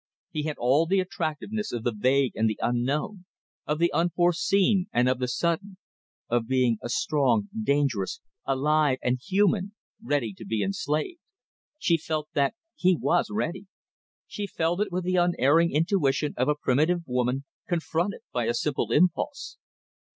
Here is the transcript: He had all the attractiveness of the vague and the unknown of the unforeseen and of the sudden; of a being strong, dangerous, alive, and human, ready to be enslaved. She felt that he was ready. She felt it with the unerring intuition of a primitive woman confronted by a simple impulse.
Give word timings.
He 0.31 0.41
had 0.45 0.55
all 0.57 0.87
the 0.87 0.99
attractiveness 0.99 1.71
of 1.71 1.83
the 1.83 1.91
vague 1.95 2.31
and 2.35 2.49
the 2.49 2.57
unknown 2.59 3.25
of 3.67 3.77
the 3.77 3.93
unforeseen 3.93 4.87
and 4.91 5.07
of 5.07 5.19
the 5.19 5.27
sudden; 5.27 5.77
of 6.27 6.41
a 6.45 6.45
being 6.47 6.79
strong, 6.85 7.49
dangerous, 7.61 8.19
alive, 8.43 8.97
and 9.03 9.19
human, 9.23 9.75
ready 10.01 10.33
to 10.39 10.43
be 10.43 10.63
enslaved. 10.63 11.19
She 11.77 11.97
felt 11.97 12.29
that 12.33 12.55
he 12.73 12.95
was 12.95 13.27
ready. 13.29 13.67
She 14.25 14.47
felt 14.47 14.81
it 14.81 14.91
with 14.91 15.03
the 15.03 15.17
unerring 15.17 15.71
intuition 15.71 16.33
of 16.35 16.47
a 16.49 16.55
primitive 16.55 17.03
woman 17.05 17.43
confronted 17.69 18.21
by 18.33 18.45
a 18.45 18.55
simple 18.55 18.91
impulse. 18.91 19.59